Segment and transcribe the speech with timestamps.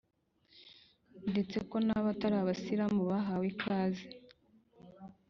[1.29, 4.05] ndetse ko n’ abatari Abasilamu bahawe ikaze.